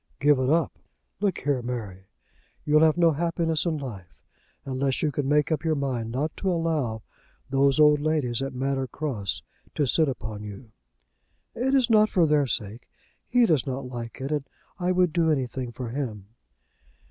[0.19, 0.79] "Give it up!
[1.19, 2.07] Look here, Mary;
[2.65, 4.23] you'll have no happiness in life
[4.65, 7.03] unless you can make up your mind not to allow
[7.51, 9.43] those old ladies at Manor Cross
[9.75, 10.71] to sit upon you."
[11.53, 12.89] "It is not for their sake.
[13.27, 16.29] He does not like it, and I would do anything for him."